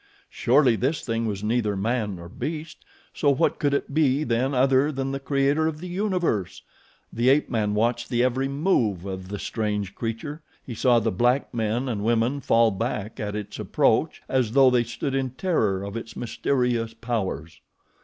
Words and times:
Surely 0.31 0.75
this 0.75 1.01
thing 1.05 1.27
was 1.27 1.43
neither 1.43 1.75
man 1.77 2.15
nor 2.15 2.27
beast, 2.27 2.83
so 3.13 3.29
what 3.29 3.59
could 3.59 3.71
it 3.71 3.93
be 3.93 4.23
then 4.23 4.51
other 4.51 4.91
than 4.91 5.11
the 5.11 5.19
Creator 5.19 5.67
of 5.67 5.79
the 5.79 5.87
Universe! 5.87 6.63
The 7.13 7.29
ape 7.29 7.51
man 7.51 7.75
watched 7.75 8.09
the 8.09 8.23
every 8.23 8.47
move 8.47 9.05
of 9.05 9.27
the 9.27 9.37
strange 9.37 9.93
creature. 9.93 10.41
He 10.65 10.73
saw 10.73 10.97
the 10.97 11.11
black 11.11 11.53
men 11.53 11.87
and 11.87 12.03
women 12.03 12.39
fall 12.41 12.71
back 12.71 13.19
at 13.19 13.35
its 13.35 13.59
approach 13.59 14.23
as 14.27 14.53
though 14.53 14.71
they 14.71 14.85
stood 14.85 15.13
in 15.13 15.29
terror 15.37 15.83
of 15.83 15.95
its 15.95 16.15
mysterious 16.15 16.95
powers. 16.95 17.61